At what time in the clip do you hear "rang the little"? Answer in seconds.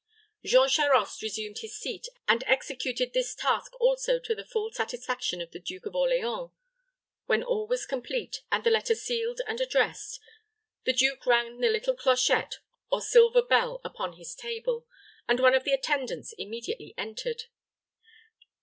11.27-11.95